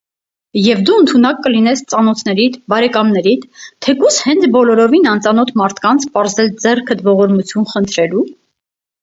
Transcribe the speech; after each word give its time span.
-Եվ 0.67 0.79
դու 0.85 0.93
ընդունակ 1.01 1.41
կլինես 1.47 1.83
ծանոթներիդ, 1.93 2.57
բարեկամներիդ, 2.73 3.43
թեկուզ 3.87 4.17
հենց 4.31 4.49
բոլորովին 4.57 5.07
անծանոթ 5.13 5.53
մարդկանց 5.63 6.09
պարզել 6.17 6.51
ձեռքդ 6.65 7.07
ողորմություն 7.11 7.71
խնդրելո՞ւ… 7.77 8.27